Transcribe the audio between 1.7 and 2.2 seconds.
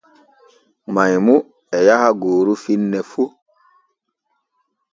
e yaha